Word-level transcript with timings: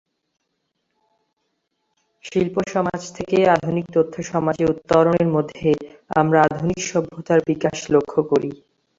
শিল্প 2.23 2.55
সমাজ 2.67 3.01
থেকে 3.17 3.37
আধুনিক 3.55 3.85
তথ্য 3.95 4.15
সমাজে 4.31 4.63
উত্তরণের 4.73 5.27
মধ্যে 5.35 5.69
আমরা 6.19 6.39
আধুনিক 6.47 6.79
সভ্যতার 6.89 7.39
বিকাশ 7.49 7.77
লক্ষ্য 7.93 8.19
করি। 8.31 8.51